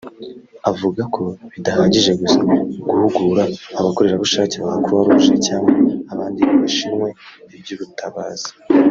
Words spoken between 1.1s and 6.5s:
ko bidahagije gusa guhugura abakorerabushake ba Croix Rouge cyangwa abandi